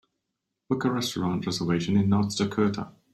Book 0.67 0.83
a 0.85 0.91
restaurant 0.91 1.45
reservation 1.45 1.95
in 1.95 2.09
North 2.09 2.35
Dakota 2.35 2.89